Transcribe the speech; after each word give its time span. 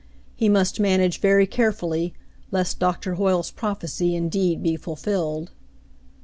He 0.35 0.49
must 0.49 0.79
manage 0.79 1.19
very 1.19 1.45
carefully, 1.45 2.15
lest 2.49 2.79
Doctor 2.79 3.13
Hoyle's 3.17 3.51
prophecy 3.51 4.15
indeed 4.15 4.63
be 4.63 4.75
fulfilled. 4.75 5.51